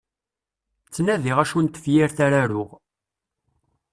[0.87, 2.69] Ttnadiɣ acu n tefyirt ara aruɣ.